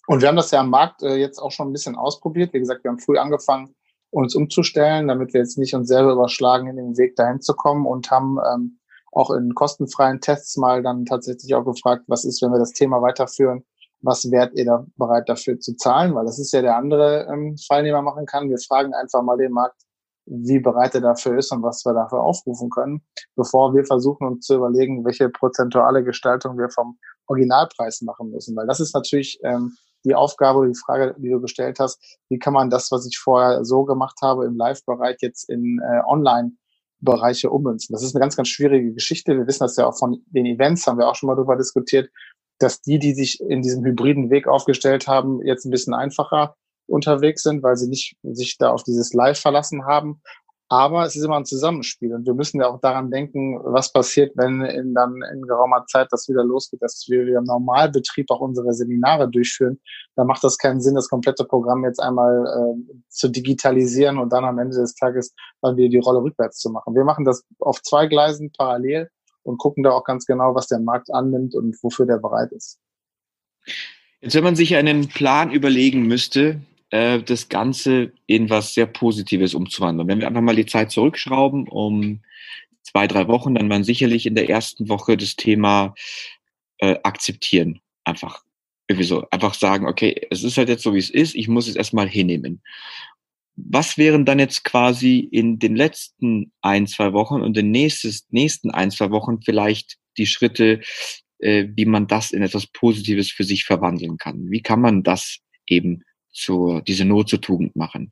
Und 0.07 0.21
wir 0.21 0.27
haben 0.27 0.35
das 0.35 0.51
ja 0.51 0.59
am 0.59 0.69
Markt 0.69 1.01
äh, 1.03 1.15
jetzt 1.15 1.39
auch 1.39 1.51
schon 1.51 1.69
ein 1.69 1.73
bisschen 1.73 1.95
ausprobiert. 1.95 2.53
Wie 2.53 2.59
gesagt, 2.59 2.83
wir 2.83 2.91
haben 2.91 2.99
früh 2.99 3.17
angefangen 3.17 3.73
uns 4.09 4.35
umzustellen, 4.35 5.07
damit 5.07 5.33
wir 5.33 5.41
jetzt 5.41 5.57
nicht 5.57 5.73
uns 5.73 5.87
selber 5.87 6.11
überschlagen, 6.11 6.67
in 6.67 6.75
den 6.75 6.97
Weg 6.97 7.15
dahin 7.15 7.41
zu 7.41 7.53
kommen 7.53 7.85
und 7.85 8.11
haben 8.11 8.37
ähm, 8.53 8.79
auch 9.11 9.31
in 9.31 9.55
kostenfreien 9.55 10.21
Tests 10.21 10.57
mal 10.57 10.83
dann 10.83 11.05
tatsächlich 11.05 11.53
auch 11.55 11.63
gefragt, 11.63 12.03
was 12.07 12.23
ist, 12.25 12.41
wenn 12.41 12.51
wir 12.51 12.59
das 12.59 12.73
Thema 12.73 13.01
weiterführen, 13.01 13.65
was 14.01 14.29
wärt 14.29 14.53
ihr 14.55 14.65
da 14.65 14.85
bereit 14.97 15.29
dafür 15.29 15.59
zu 15.59 15.75
zahlen? 15.75 16.13
Weil 16.13 16.25
das 16.25 16.37
ist 16.37 16.51
ja 16.51 16.61
der 16.61 16.75
andere 16.75 17.27
ähm, 17.31 17.55
man 17.69 18.03
machen 18.03 18.25
kann. 18.25 18.49
Wir 18.49 18.57
fragen 18.57 18.93
einfach 18.93 19.23
mal 19.23 19.37
den 19.37 19.51
Markt, 19.51 19.81
wie 20.25 20.59
bereit 20.59 20.93
er 20.95 21.01
dafür 21.01 21.37
ist 21.37 21.51
und 21.51 21.63
was 21.63 21.83
wir 21.85 21.93
dafür 21.93 22.21
aufrufen 22.21 22.69
können, 22.69 23.01
bevor 23.35 23.73
wir 23.73 23.85
versuchen 23.85 24.27
uns 24.27 24.45
zu 24.45 24.55
überlegen, 24.55 25.05
welche 25.05 25.29
prozentuale 25.29 26.03
Gestaltung 26.03 26.57
wir 26.57 26.69
vom 26.69 26.97
Originalpreis 27.27 28.01
machen 28.01 28.29
müssen. 28.29 28.55
Weil 28.55 28.67
das 28.67 28.79
ist 28.79 28.93
natürlich 28.93 29.39
ähm, 29.43 29.75
die 30.05 30.15
Aufgabe, 30.15 30.67
die 30.67 30.77
Frage, 30.77 31.15
die 31.17 31.29
du 31.29 31.41
gestellt 31.41 31.79
hast, 31.79 32.19
wie 32.29 32.39
kann 32.39 32.53
man 32.53 32.69
das, 32.69 32.91
was 32.91 33.05
ich 33.05 33.17
vorher 33.17 33.63
so 33.65 33.85
gemacht 33.85 34.19
habe 34.21 34.45
im 34.45 34.55
Live-Bereich, 34.55 35.17
jetzt 35.21 35.49
in 35.49 35.79
äh, 35.79 36.01
Online-Bereiche 36.05 37.49
ummünzen. 37.49 37.93
Das 37.93 38.03
ist 38.03 38.15
eine 38.15 38.21
ganz, 38.21 38.35
ganz 38.35 38.49
schwierige 38.49 38.93
Geschichte. 38.93 39.37
Wir 39.37 39.47
wissen 39.47 39.63
das 39.63 39.77
ja 39.77 39.87
auch 39.87 39.97
von 39.97 40.23
den 40.27 40.45
Events, 40.45 40.87
haben 40.87 40.97
wir 40.97 41.07
auch 41.07 41.15
schon 41.15 41.27
mal 41.27 41.35
darüber 41.35 41.55
diskutiert, 41.55 42.09
dass 42.59 42.81
die, 42.81 42.99
die 42.99 43.13
sich 43.13 43.39
in 43.41 43.61
diesem 43.61 43.83
hybriden 43.83 44.29
Weg 44.29 44.47
aufgestellt 44.47 45.07
haben, 45.07 45.41
jetzt 45.41 45.65
ein 45.65 45.71
bisschen 45.71 45.93
einfacher 45.93 46.55
unterwegs 46.87 47.43
sind, 47.43 47.63
weil 47.63 47.77
sie 47.77 47.87
nicht 47.87 48.15
sich 48.23 48.57
da 48.57 48.71
auf 48.71 48.83
dieses 48.83 49.13
Live 49.13 49.39
verlassen 49.39 49.85
haben. 49.85 50.21
Aber 50.69 51.05
es 51.05 51.15
ist 51.15 51.23
immer 51.23 51.37
ein 51.37 51.45
Zusammenspiel 51.45 52.13
und 52.15 52.25
wir 52.25 52.33
müssen 52.33 52.59
ja 52.59 52.67
auch 52.67 52.79
daran 52.79 53.11
denken, 53.11 53.59
was 53.63 53.91
passiert, 53.91 54.31
wenn 54.35 54.61
in, 54.61 54.93
dann 54.93 55.21
in 55.33 55.43
geraumer 55.43 55.85
Zeit 55.87 56.07
das 56.11 56.27
wieder 56.27 56.43
losgeht, 56.43 56.81
dass 56.81 57.05
wir 57.09 57.25
wieder 57.25 57.39
im 57.39 57.43
Normalbetrieb 57.43 58.31
auch 58.31 58.39
unsere 58.39 58.73
Seminare 58.73 59.29
durchführen. 59.29 59.79
Da 60.15 60.23
macht 60.23 60.43
das 60.43 60.57
keinen 60.57 60.81
Sinn, 60.81 60.95
das 60.95 61.09
komplette 61.09 61.43
Programm 61.43 61.83
jetzt 61.83 61.99
einmal 61.99 62.45
äh, 62.47 62.93
zu 63.09 63.29
digitalisieren 63.29 64.17
und 64.17 64.33
dann 64.33 64.45
am 64.45 64.57
Ende 64.57 64.77
des 64.77 64.95
Tages 64.95 65.35
dann 65.61 65.77
wieder 65.77 65.89
die 65.89 65.99
Rolle 65.99 66.23
rückwärts 66.23 66.57
zu 66.57 66.71
machen. 66.71 66.95
Wir 66.95 67.03
machen 67.03 67.25
das 67.25 67.45
auf 67.59 67.81
zwei 67.83 68.07
Gleisen 68.07 68.51
parallel 68.57 69.09
und 69.43 69.57
gucken 69.57 69.83
da 69.83 69.91
auch 69.91 70.05
ganz 70.05 70.25
genau, 70.25 70.55
was 70.55 70.67
der 70.67 70.79
Markt 70.79 71.13
annimmt 71.13 71.53
und 71.53 71.77
wofür 71.83 72.05
der 72.05 72.17
bereit 72.17 72.51
ist. 72.51 72.79
Jetzt, 74.21 74.35
wenn 74.35 74.43
man 74.43 74.55
sich 74.55 74.75
einen 74.75 75.09
Plan 75.09 75.51
überlegen 75.51 76.07
müsste, 76.07 76.61
äh, 76.93 77.23
das 77.23 77.49
Ganze 77.49 78.11
in 78.27 78.51
was 78.51 78.75
sehr 78.75 78.85
Positives 78.85 79.55
umzuwandeln. 79.55 80.07
Wenn 80.07 80.19
wir 80.19 80.27
einfach 80.27 80.41
mal 80.41 80.55
die 80.55 80.67
Zeit 80.67 80.91
zurückschrauben 80.91 81.67
um 81.67 82.21
zwei, 82.83 83.07
drei 83.07 83.27
Wochen, 83.27 83.55
dann 83.55 83.69
waren 83.69 83.83
sicherlich 83.83 84.27
in 84.27 84.35
der 84.35 84.47
ersten 84.47 84.89
Woche 84.89 85.17
das 85.17 85.35
Thema 85.35 85.95
äh, 86.77 86.95
akzeptieren. 87.01 87.79
Einfach 88.03 88.43
irgendwie 88.87 89.07
so, 89.07 89.25
einfach 89.31 89.55
sagen, 89.55 89.87
okay, 89.87 90.27
es 90.29 90.43
ist 90.43 90.57
halt 90.57 90.69
jetzt 90.69 90.83
so, 90.83 90.93
wie 90.93 90.99
es 90.99 91.09
ist, 91.09 91.33
ich 91.33 91.47
muss 91.47 91.67
es 91.67 91.75
erstmal 91.75 92.07
hinnehmen 92.07 92.61
was 93.55 93.99
wären 93.99 94.25
dann 94.25 94.39
jetzt 94.39 94.63
quasi 94.63 95.19
in 95.19 95.59
den 95.59 95.75
letzten 95.75 96.51
ein, 96.61 96.87
zwei 96.87 97.13
Wochen 97.13 97.41
und 97.41 97.55
den 97.55 97.69
nächstes, 97.69 98.25
nächsten 98.31 98.71
ein, 98.71 98.89
zwei 98.89 99.11
Wochen 99.11 99.41
vielleicht 99.41 99.97
die 100.17 100.25
Schritte, 100.25 100.81
äh, 101.37 101.67
wie 101.75 101.85
man 101.85 102.07
das 102.07 102.31
in 102.31 102.41
etwas 102.41 102.65
Positives 102.65 103.31
für 103.31 103.43
sich 103.43 103.63
verwandeln 103.63 104.17
kann? 104.17 104.49
Wie 104.49 104.63
kann 104.63 104.81
man 104.81 105.03
das 105.03 105.37
eben 105.67 106.03
zur, 106.33 106.81
diese 106.81 107.05
Not 107.05 107.29
zur 107.29 107.41
Tugend 107.41 107.75
machen? 107.75 108.09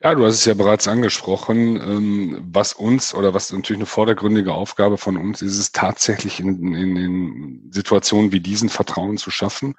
Ja, 0.00 0.14
du 0.14 0.24
hast 0.24 0.36
es 0.36 0.44
ja 0.44 0.54
bereits 0.54 0.86
angesprochen. 0.86 1.76
Ähm, 1.76 2.46
was 2.52 2.72
uns 2.72 3.14
oder 3.14 3.34
was 3.34 3.52
natürlich 3.52 3.80
eine 3.80 3.86
vordergründige 3.86 4.54
Aufgabe 4.54 4.96
von 4.96 5.16
uns 5.16 5.42
ist, 5.42 5.58
ist 5.58 5.74
tatsächlich 5.74 6.38
in, 6.38 6.72
in, 6.72 6.96
in 6.96 7.70
Situationen 7.72 8.30
wie 8.30 8.38
diesen 8.38 8.68
Vertrauen 8.68 9.16
zu 9.16 9.32
schaffen. 9.32 9.74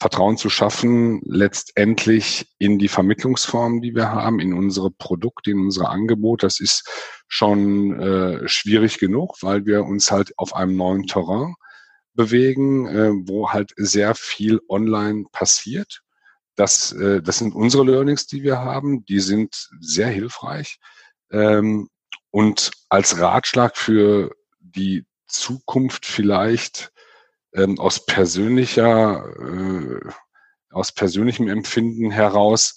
Vertrauen 0.00 0.36
zu 0.36 0.50
schaffen, 0.50 1.20
letztendlich 1.24 2.52
in 2.58 2.80
die 2.80 2.88
Vermittlungsform, 2.88 3.80
die 3.80 3.94
wir 3.94 4.10
haben, 4.10 4.40
in 4.40 4.54
unsere 4.54 4.90
Produkte, 4.90 5.52
in 5.52 5.60
unsere 5.60 5.88
Angebote. 5.88 6.46
Das 6.46 6.58
ist 6.58 6.88
schon 7.28 8.00
äh, 8.00 8.48
schwierig 8.48 8.98
genug, 8.98 9.36
weil 9.40 9.66
wir 9.66 9.84
uns 9.84 10.10
halt 10.10 10.36
auf 10.36 10.52
einem 10.52 10.74
neuen 10.74 11.06
Terrain 11.06 11.54
bewegen, 12.14 12.88
äh, 12.88 13.12
wo 13.28 13.50
halt 13.50 13.72
sehr 13.76 14.16
viel 14.16 14.58
online 14.68 15.26
passiert 15.30 16.02
das, 16.56 16.92
äh, 16.92 17.22
das 17.22 17.38
sind 17.38 17.54
unsere 17.54 17.84
Learnings, 17.84 18.26
die 18.26 18.42
wir 18.42 18.58
haben. 18.58 19.04
Die 19.06 19.20
sind 19.20 19.70
sehr 19.80 20.08
hilfreich. 20.08 20.78
Ähm, 21.30 21.88
und 22.30 22.70
als 22.88 23.20
Ratschlag 23.20 23.76
für 23.76 24.34
die 24.60 25.04
Zukunft 25.26 26.06
vielleicht 26.06 26.92
ähm, 27.54 27.78
aus 27.78 28.04
persönlicher, 28.04 29.24
äh, 29.38 30.10
aus 30.70 30.92
persönlichem 30.92 31.48
Empfinden 31.48 32.10
heraus, 32.10 32.74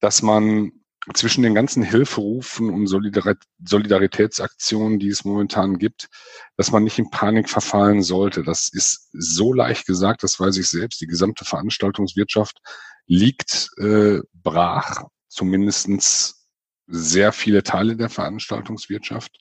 dass 0.00 0.22
man 0.22 0.72
zwischen 1.14 1.42
den 1.42 1.54
ganzen 1.54 1.82
Hilferufen 1.82 2.70
und 2.70 2.86
Solidaritätsaktionen, 2.86 4.98
die 4.98 5.08
es 5.08 5.24
momentan 5.24 5.78
gibt, 5.78 6.08
dass 6.56 6.72
man 6.72 6.84
nicht 6.84 6.98
in 6.98 7.10
Panik 7.10 7.48
verfallen 7.48 8.02
sollte. 8.02 8.42
Das 8.42 8.68
ist 8.68 9.08
so 9.12 9.54
leicht 9.54 9.86
gesagt, 9.86 10.22
das 10.22 10.38
weiß 10.38 10.58
ich 10.58 10.68
selbst. 10.68 11.00
Die 11.00 11.06
gesamte 11.06 11.44
Veranstaltungswirtschaft 11.44 12.58
liegt 13.06 13.70
äh, 13.78 14.18
brach, 14.34 15.04
zumindestens 15.28 16.46
sehr 16.86 17.32
viele 17.32 17.62
Teile 17.62 17.96
der 17.96 18.10
Veranstaltungswirtschaft. 18.10 19.38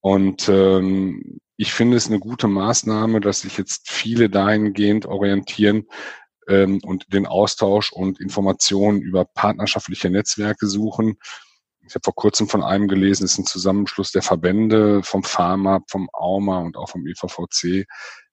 Und 0.00 0.48
ähm, 0.48 1.38
ich 1.56 1.72
finde 1.72 1.96
es 1.96 2.08
eine 2.08 2.18
gute 2.18 2.48
Maßnahme, 2.48 3.20
dass 3.20 3.42
sich 3.42 3.56
jetzt 3.56 3.90
viele 3.90 4.28
dahingehend 4.28 5.06
orientieren 5.06 5.86
ähm, 6.48 6.80
und 6.84 7.12
den 7.12 7.26
Austausch 7.26 7.92
und 7.92 8.20
Informationen 8.20 9.00
über 9.00 9.24
partnerschaftliche 9.24 10.10
Netzwerke 10.10 10.66
suchen. 10.66 11.16
Ich 11.86 11.94
habe 11.94 12.04
vor 12.04 12.14
kurzem 12.14 12.48
von 12.48 12.62
einem 12.62 12.88
gelesen, 12.88 13.24
es 13.24 13.32
ist 13.32 13.38
ein 13.38 13.46
Zusammenschluss 13.46 14.12
der 14.12 14.22
Verbände 14.22 15.02
vom 15.02 15.24
Pharma, 15.24 15.80
vom 15.88 16.08
AUMA 16.12 16.58
und 16.58 16.76
auch 16.76 16.88
vom 16.88 17.06
EVVC, 17.06 17.86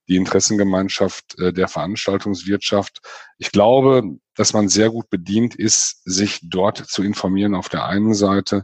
die 0.07 0.15
Interessengemeinschaft 0.15 1.37
äh, 1.39 1.53
der 1.53 1.67
Veranstaltungswirtschaft. 1.67 2.99
Ich 3.37 3.51
glaube, 3.51 4.03
dass 4.35 4.53
man 4.53 4.69
sehr 4.69 4.89
gut 4.89 5.09
bedient 5.09 5.55
ist, 5.55 6.01
sich 6.03 6.39
dort 6.43 6.77
zu 6.77 7.03
informieren 7.03 7.55
auf 7.55 7.69
der 7.69 7.85
einen 7.85 8.13
Seite, 8.13 8.63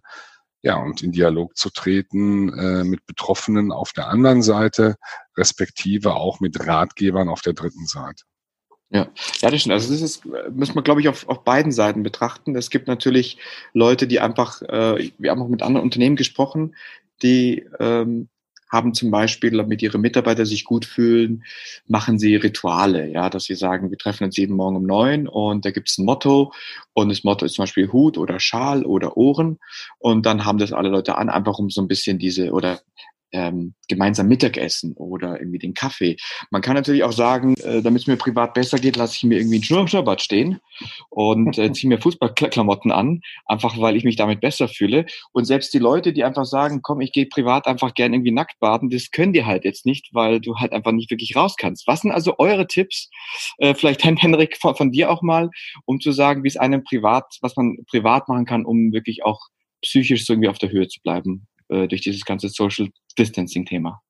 ja, 0.63 0.77
und 0.77 1.03
in 1.03 1.11
Dialog 1.11 1.55
zu 1.55 1.69
treten 1.69 2.51
äh, 2.57 2.83
mit 2.83 3.05
Betroffenen 3.05 3.71
auf 3.71 3.93
der 3.93 4.07
anderen 4.07 4.41
Seite, 4.41 4.95
respektive 5.37 6.15
auch 6.15 6.39
mit 6.39 6.65
Ratgebern 6.65 7.29
auf 7.29 7.41
der 7.41 7.53
dritten 7.53 7.85
Seite. 7.85 8.23
Ja, 8.95 9.09
ja, 9.41 9.51
das 9.51 9.59
stimmt. 9.59 9.73
Also 9.73 9.91
das 9.91 10.01
ist, 10.01 10.23
müssen 10.53 10.73
wir, 10.73 10.81
glaube 10.81 11.01
ich, 11.01 11.09
auf, 11.09 11.27
auf 11.27 11.43
beiden 11.43 11.73
Seiten 11.73 12.01
betrachten. 12.01 12.55
Es 12.55 12.69
gibt 12.69 12.87
natürlich 12.87 13.37
Leute, 13.73 14.07
die 14.07 14.21
einfach, 14.21 14.61
äh, 14.61 15.11
wir 15.17 15.31
haben 15.31 15.41
auch 15.41 15.49
mit 15.49 15.61
anderen 15.61 15.83
Unternehmen 15.83 16.15
gesprochen, 16.15 16.75
die 17.21 17.65
ähm, 17.81 18.29
haben 18.71 18.93
zum 18.93 19.11
Beispiel, 19.11 19.51
damit 19.51 19.81
ihre 19.81 19.97
Mitarbeiter 19.97 20.45
sich 20.45 20.63
gut 20.63 20.85
fühlen, 20.85 21.43
machen 21.87 22.19
sie 22.19 22.37
Rituale, 22.37 23.09
ja, 23.11 23.29
dass 23.29 23.43
sie 23.43 23.55
sagen, 23.55 23.91
wir 23.91 23.97
treffen 23.97 24.23
uns 24.23 24.37
jeden 24.37 24.55
Morgen 24.55 24.77
um 24.77 24.85
neun 24.85 25.27
und 25.27 25.65
da 25.65 25.71
gibt 25.71 25.89
es 25.89 25.97
ein 25.97 26.05
Motto 26.05 26.53
und 26.93 27.09
das 27.09 27.25
Motto 27.25 27.45
ist 27.45 27.55
zum 27.55 27.63
Beispiel 27.63 27.91
Hut 27.91 28.17
oder 28.17 28.39
Schal 28.39 28.85
oder 28.85 29.17
Ohren 29.17 29.59
und 29.99 30.25
dann 30.25 30.45
haben 30.45 30.57
das 30.57 30.71
alle 30.71 30.89
Leute 30.89 31.17
an, 31.17 31.29
einfach 31.29 31.59
um 31.59 31.69
so 31.69 31.81
ein 31.81 31.89
bisschen 31.89 32.17
diese 32.17 32.51
oder 32.51 32.79
ähm, 33.35 33.73
gemeinsam 33.89 34.27
Mittagessen 34.27 34.93
oder 34.93 35.39
irgendwie 35.39 35.59
den 35.59 35.73
Kaffee. 35.73 36.15
Man 36.51 36.61
kann 36.61 36.75
natürlich 36.75 37.03
auch 37.03 37.11
sagen, 37.11 37.55
äh, 37.57 37.81
damit 37.81 38.03
es 38.03 38.07
mir 38.07 38.15
privat 38.15 38.53
besser 38.53 38.79
geht, 38.79 38.95
lasse 38.95 39.15
ich 39.17 39.23
mir 39.23 39.37
irgendwie 39.37 39.57
einen 39.57 39.63
Schnurrbart 39.63 40.21
stehen 40.21 40.59
und 41.09 41.57
äh, 41.57 41.71
ziehe 41.73 41.89
mir 41.89 41.99
Fußballklamotten 41.99 42.91
an, 42.91 43.19
einfach 43.45 43.77
weil 43.77 43.97
ich 43.97 44.05
mich 44.05 44.15
damit 44.15 44.39
besser 44.39 44.69
fühle. 44.69 45.05
Und 45.33 45.43
selbst 45.45 45.73
die 45.73 45.79
Leute, 45.79 46.13
die 46.13 46.23
einfach 46.23 46.45
sagen, 46.45 46.79
komm, 46.81 47.01
ich 47.01 47.11
gehe 47.11 47.25
privat 47.25 47.67
einfach 47.67 47.93
gern 47.93 48.13
irgendwie 48.13 48.31
nackt 48.31 48.57
baden, 48.59 48.89
das 48.89 49.11
können 49.11 49.33
die 49.33 49.43
halt 49.43 49.65
jetzt 49.65 49.85
nicht, 49.85 50.09
weil 50.13 50.39
du 50.39 50.55
halt 50.55 50.71
einfach 50.71 50.93
nicht 50.93 51.11
wirklich 51.11 51.35
raus 51.35 51.55
kannst. 51.57 51.87
Was 51.87 52.01
sind 52.01 52.11
also 52.11 52.35
eure 52.37 52.67
Tipps, 52.67 53.09
äh, 53.57 53.75
vielleicht 53.75 54.03
Henrik 54.05 54.57
von, 54.57 54.75
von 54.75 54.91
dir 54.91 55.11
auch 55.11 55.21
mal, 55.21 55.49
um 55.83 55.99
zu 55.99 56.13
sagen, 56.13 56.43
wie 56.43 56.47
es 56.47 56.57
einem 56.57 56.85
privat, 56.85 57.25
was 57.41 57.57
man 57.57 57.77
privat 57.89 58.29
machen 58.29 58.45
kann, 58.45 58.65
um 58.65 58.93
wirklich 58.93 59.25
auch 59.25 59.41
psychisch 59.81 60.25
so 60.25 60.33
irgendwie 60.33 60.49
auf 60.49 60.57
der 60.57 60.71
Höhe 60.71 60.87
zu 60.87 61.01
bleiben? 61.01 61.47
Äh, 61.69 61.87
durch 61.87 62.01
dieses 62.01 62.25
ganze 62.25 62.49
Social 62.49 62.89
Distancing-Thema. 63.17 64.01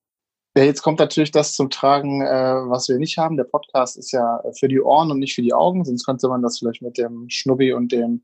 Ja, 0.58 0.64
jetzt 0.64 0.84
kommt 0.84 1.00
natürlich 1.00 1.32
das 1.32 1.54
zum 1.54 1.70
Tragen, 1.70 2.22
äh, 2.22 2.26
was 2.70 2.88
wir 2.88 2.98
nicht 2.98 3.18
haben. 3.18 3.36
Der 3.36 3.44
Podcast 3.44 3.98
ist 3.98 4.14
ja 4.14 4.42
für 4.58 4.70
die 4.70 4.80
Ohren 4.80 5.12
und 5.12 5.20
nicht 5.20 5.36
für 5.36 5.42
die 5.42 5.54
Augen, 5.54 5.84
sonst 5.84 6.06
könnte 6.06 6.30
man 6.30 6.42
das 6.42 6.60
vielleicht 6.60 6.82
mit 6.82 6.98
dem 6.98 7.26
Schnubbi 7.30 7.74
und 7.74 7.92
dem 7.92 8.24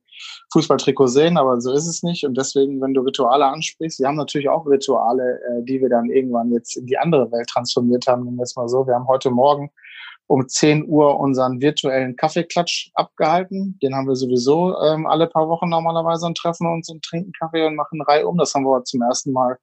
Fußballtrikot 0.54 1.08
sehen, 1.08 1.38
aber 1.38 1.60
so 1.60 1.74
ist 1.74 1.88
es 1.88 2.04
nicht. 2.04 2.26
Und 2.26 2.38
deswegen, 2.38 2.80
wenn 2.80 2.94
du 2.94 3.02
Rituale 3.02 3.46
ansprichst, 3.46 4.00
wir 4.00 4.08
haben 4.08 4.16
natürlich 4.16 4.48
auch 4.48 4.66
Rituale, 4.66 5.42
äh, 5.42 5.64
die 5.64 5.82
wir 5.82 5.90
dann 5.90 6.10
irgendwann 6.10 6.54
jetzt 6.54 6.78
in 6.78 6.86
die 6.86 6.98
andere 6.98 7.30
Welt 7.34 7.50
transformiert 7.50 8.08
haben, 8.08 8.24
nehmen 8.24 8.38
wir 8.38 8.44
es 8.44 8.56
mal 8.56 8.70
so. 8.70 8.88
Wir 8.88 8.96
haben 8.96 9.10
heute 9.10 9.30
Morgen 9.30 9.70
um 10.28 10.48
10 10.48 10.88
Uhr 10.88 11.20
unseren 11.20 11.60
virtuellen 11.60 12.16
Kaffeeklatsch 12.16 12.90
abgehalten. 12.94 13.78
Den 13.82 13.96
haben 13.96 14.08
wir 14.08 14.16
sowieso 14.16 14.78
ähm, 14.82 15.06
alle 15.06 15.28
paar 15.28 15.50
Wochen 15.50 15.70
normalerweise 15.70 16.26
und 16.26 16.38
treffen 16.38 16.68
uns 16.68 16.90
und 16.90 17.04
trinken 17.04 17.34
Kaffee 17.38 17.66
und 17.66 17.76
machen 17.76 18.02
Reihe 18.02 18.28
um. 18.28 18.38
Das 18.38 18.54
haben 18.54 18.64
wir 18.64 18.84
zum 18.86 19.02
ersten 19.02 19.34
Mal 19.34 19.58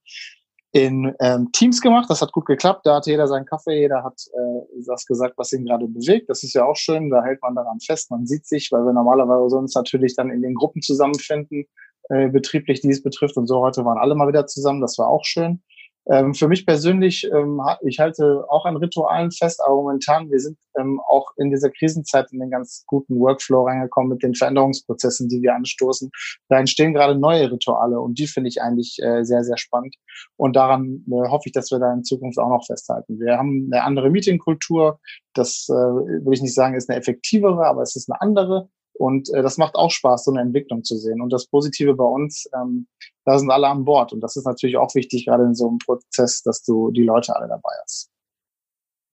in 0.72 1.14
ähm, 1.20 1.50
Teams 1.52 1.80
gemacht. 1.80 2.10
Das 2.10 2.20
hat 2.20 2.32
gut 2.32 2.46
geklappt. 2.46 2.84
Da 2.84 2.96
hat 2.96 3.06
jeder 3.06 3.26
seinen 3.26 3.46
Kaffee, 3.46 3.80
jeder 3.80 4.04
hat 4.04 4.20
äh, 4.34 4.82
das 4.86 5.06
gesagt, 5.06 5.34
was 5.36 5.52
ihn 5.52 5.64
gerade 5.64 5.86
bewegt. 5.86 6.28
Das 6.28 6.42
ist 6.42 6.54
ja 6.54 6.64
auch 6.64 6.76
schön. 6.76 7.10
Da 7.10 7.22
hält 7.24 7.40
man 7.42 7.54
daran 7.54 7.80
fest. 7.80 8.10
Man 8.10 8.26
sieht 8.26 8.46
sich, 8.46 8.70
weil 8.70 8.84
wir 8.84 8.92
normalerweise 8.92 9.56
uns 9.56 9.74
natürlich 9.74 10.14
dann 10.14 10.30
in 10.30 10.42
den 10.42 10.54
Gruppen 10.54 10.82
zusammenfinden 10.82 11.66
äh, 12.10 12.28
betrieblich 12.28 12.80
dies 12.80 13.02
betrifft. 13.02 13.36
Und 13.36 13.46
so 13.46 13.60
heute 13.60 13.84
waren 13.84 13.98
alle 13.98 14.14
mal 14.14 14.28
wieder 14.28 14.46
zusammen. 14.46 14.80
Das 14.80 14.98
war 14.98 15.08
auch 15.08 15.24
schön. 15.24 15.62
Ähm, 16.10 16.34
für 16.34 16.48
mich 16.48 16.64
persönlich, 16.64 17.28
ähm, 17.32 17.60
ich 17.82 17.98
halte 17.98 18.44
auch 18.48 18.64
an 18.64 18.76
Ritualen 18.76 19.30
fest, 19.30 19.60
aber 19.62 19.74
momentan, 19.74 20.30
wir 20.30 20.40
sind 20.40 20.58
ähm, 20.78 21.00
auch 21.06 21.32
in 21.36 21.50
dieser 21.50 21.70
Krisenzeit 21.70 22.32
in 22.32 22.40
den 22.40 22.50
ganz 22.50 22.84
guten 22.86 23.18
Workflow 23.18 23.64
reingekommen 23.64 24.10
mit 24.10 24.22
den 24.22 24.34
Veränderungsprozessen, 24.34 25.28
die 25.28 25.42
wir 25.42 25.54
anstoßen. 25.54 26.10
Da 26.48 26.58
entstehen 26.58 26.94
gerade 26.94 27.18
neue 27.18 27.52
Rituale 27.52 28.00
und 28.00 28.18
die 28.18 28.26
finde 28.26 28.48
ich 28.48 28.62
eigentlich 28.62 28.98
äh, 29.02 29.22
sehr, 29.24 29.44
sehr 29.44 29.58
spannend. 29.58 29.96
Und 30.36 30.56
daran 30.56 31.04
äh, 31.08 31.28
hoffe 31.28 31.44
ich, 31.46 31.52
dass 31.52 31.70
wir 31.70 31.78
da 31.78 31.92
in 31.92 32.04
Zukunft 32.04 32.38
auch 32.38 32.48
noch 32.48 32.64
festhalten. 32.64 33.20
Wir 33.20 33.36
haben 33.36 33.68
eine 33.70 33.84
andere 33.84 34.10
Meetingkultur. 34.10 35.00
Das 35.34 35.66
äh, 35.68 35.74
will 35.74 36.32
ich 36.32 36.42
nicht 36.42 36.54
sagen, 36.54 36.74
ist 36.74 36.88
eine 36.88 36.98
effektivere, 36.98 37.66
aber 37.66 37.82
es 37.82 37.96
ist 37.96 38.10
eine 38.10 38.20
andere. 38.20 38.70
Und 38.98 39.32
äh, 39.32 39.42
das 39.42 39.58
macht 39.58 39.76
auch 39.76 39.90
Spaß, 39.90 40.24
so 40.24 40.32
eine 40.32 40.40
Entwicklung 40.40 40.84
zu 40.84 40.96
sehen. 40.96 41.20
Und 41.20 41.32
das 41.32 41.46
Positive 41.46 41.94
bei 41.94 42.04
uns, 42.04 42.48
ähm, 42.54 42.86
da 43.24 43.38
sind 43.38 43.50
alle 43.50 43.68
an 43.68 43.84
Bord. 43.84 44.12
Und 44.12 44.20
das 44.20 44.36
ist 44.36 44.44
natürlich 44.44 44.76
auch 44.76 44.94
wichtig, 44.94 45.26
gerade 45.26 45.44
in 45.44 45.54
so 45.54 45.68
einem 45.68 45.78
Prozess, 45.78 46.42
dass 46.42 46.62
du 46.62 46.90
die 46.90 47.04
Leute 47.04 47.34
alle 47.36 47.48
dabei 47.48 47.70
hast. 47.82 48.10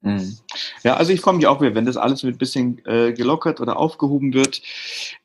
Mhm. 0.06 0.38
Ja, 0.84 0.98
also 0.98 1.12
ich 1.12 1.22
freue 1.22 1.34
mich 1.36 1.48
auch 1.48 1.62
wenn 1.62 1.86
das 1.86 1.98
alles 1.98 2.24
mit 2.24 2.38
bisschen 2.38 2.86
äh, 2.86 3.12
gelockert 3.14 3.60
oder 3.60 3.78
aufgehoben 3.78 4.34
wird, 4.34 4.62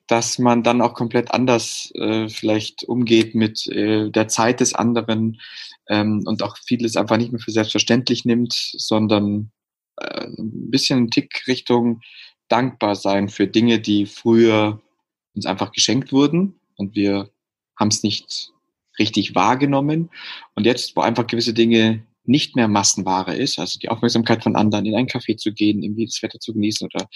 dass 0.07 0.39
man 0.39 0.63
dann 0.63 0.81
auch 0.81 0.95
komplett 0.95 1.33
anders 1.33 1.93
äh, 1.95 2.29
vielleicht 2.29 2.85
umgeht 2.85 3.35
mit 3.35 3.67
äh, 3.67 4.11
der 4.11 4.29
Zeit 4.29 4.61
des 4.61 4.75
anderen 4.75 5.41
ähm, 5.89 6.23
und 6.25 6.43
auch 6.43 6.57
vieles 6.57 6.97
einfach 6.97 7.19
nicht 7.19 7.31
mehr 7.31 7.41
für 7.41 7.51
selbstverständlich 7.51 8.25
nimmt, 8.25 8.55
sondern 8.55 9.53
äh, 9.97 10.25
ein 10.25 10.71
bisschen 10.71 10.99
einen 10.99 11.11
Tick 11.11 11.43
Richtung 11.47 12.01
dankbar 12.51 12.97
sein 12.97 13.29
für 13.29 13.47
Dinge, 13.47 13.81
die 13.81 14.07
früher 14.07 14.81
uns 15.35 15.47
einfach 15.47 15.73
geschenkt 15.73 16.13
wurden 16.13 16.55
und 16.77 16.95
wir 16.95 17.31
haben 17.79 17.89
es 17.89 18.03
nicht 18.03 18.53
richtig 18.99 19.35
wahrgenommen. 19.35 20.11
Und 20.55 20.67
jetzt, 20.67 20.95
wo 20.97 21.01
einfach 21.01 21.27
gewisse 21.27 21.55
Dinge 21.55 22.05
nicht 22.25 22.55
mehr 22.55 22.69
Massenware 22.69 23.35
ist, 23.35 23.59
also 23.59 23.79
die 23.79 23.89
Aufmerksamkeit 23.89 24.43
von 24.43 24.55
anderen, 24.55 24.87
in 24.87 24.95
ein 24.95 25.07
Café 25.07 25.37
zu 25.37 25.53
gehen, 25.53 25.83
irgendwie 25.83 26.05
das 26.05 26.23
Wetter 26.23 26.39
zu 26.39 26.53
genießen 26.53 26.87
oder 26.93 27.09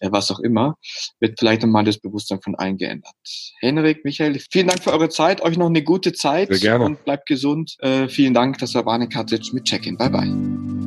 äh, 0.00 0.10
was 0.10 0.30
auch 0.30 0.40
immer, 0.40 0.76
wird 1.20 1.38
vielleicht 1.38 1.62
nochmal 1.62 1.84
das 1.84 1.98
Bewusstsein 1.98 2.40
von 2.42 2.54
allen 2.56 2.76
geändert. 2.76 3.14
Henrik, 3.60 4.04
Michael, 4.04 4.40
vielen 4.50 4.66
Dank 4.66 4.82
für 4.82 4.92
eure 4.92 5.08
Zeit, 5.08 5.40
euch 5.42 5.56
noch 5.56 5.68
eine 5.68 5.82
gute 5.82 6.12
Zeit 6.12 6.48
Sehr 6.48 6.58
gerne. 6.58 6.84
und 6.84 7.04
bleibt 7.04 7.26
gesund. 7.26 7.76
Äh, 7.78 8.08
vielen 8.08 8.34
Dank, 8.34 8.58
das 8.58 8.74
war 8.74 8.84
Barney 8.84 9.08
Katic 9.08 9.52
mit 9.52 9.64
Check-in. 9.64 9.96
Bye 9.96 10.10
bye. 10.10 10.77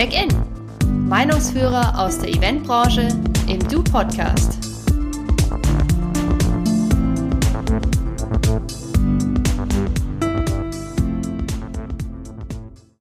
Check-in. 0.00 0.30
Meinungsführer 1.10 1.98
aus 1.98 2.20
der 2.20 2.30
Eventbranche 2.30 3.08
im 3.48 3.58
Du 3.68 3.84
Podcast. 3.84 4.69